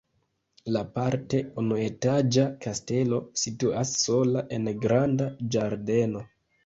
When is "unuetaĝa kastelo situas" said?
1.63-3.95